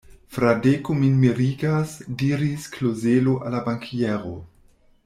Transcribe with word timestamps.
Fradeko 0.35 0.95
min 1.01 1.19
mirigas, 1.25 1.93
diris 2.23 2.67
Klozelo 2.79 3.39
al 3.45 3.57
la 3.59 3.65
bankiero. 3.71 4.35